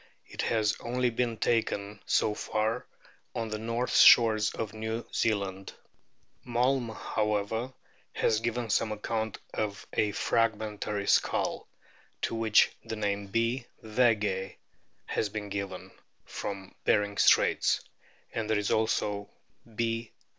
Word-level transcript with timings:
It 0.25 0.41
has 0.41 0.75
only 0.79 1.11
been 1.11 1.37
taken, 1.37 2.01
so 2.07 2.33
far, 2.33 2.87
on 3.35 3.49
the 3.49 3.85
shores 3.93 4.49
of 4.49 4.73
New 4.73 5.05
Zealand. 5.13 5.73
Malm, 6.43 6.89
however,* 6.91 7.71
has 8.13 8.39
given 8.39 8.71
some 8.71 8.91
account 8.91 9.37
of 9.53 9.85
a 9.93 10.11
fragmentary 10.13 11.05
skull, 11.05 11.67
to 12.23 12.33
which 12.33 12.71
the 12.83 12.95
name 12.95 13.27
B. 13.27 13.67
veg<z 13.83 14.55
has 15.05 15.29
been 15.29 15.49
given, 15.49 15.91
from 16.25 16.73
Behring's 16.83 17.21
Straits, 17.21 17.81
and 18.33 18.49
there 18.49 18.57
is 18.57 18.71
also 18.71 19.29
B. 19.75 20.13